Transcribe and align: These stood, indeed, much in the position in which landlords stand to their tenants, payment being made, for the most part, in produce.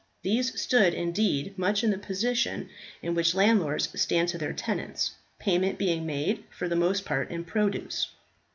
These 0.23 0.59
stood, 0.59 0.95
indeed, 0.95 1.55
much 1.59 1.83
in 1.83 1.91
the 1.91 1.97
position 1.99 2.69
in 3.03 3.13
which 3.13 3.35
landlords 3.35 3.87
stand 4.01 4.29
to 4.29 4.39
their 4.39 4.51
tenants, 4.51 5.11
payment 5.37 5.77
being 5.77 6.07
made, 6.07 6.43
for 6.49 6.67
the 6.67 6.75
most 6.75 7.05
part, 7.05 7.29
in 7.29 7.43
produce. 7.45 8.07